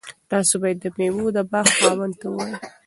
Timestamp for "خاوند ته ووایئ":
1.77-2.55